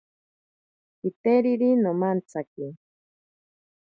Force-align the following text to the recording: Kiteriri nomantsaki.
Kiteriri 0.99 1.69
nomantsaki. 1.83 2.67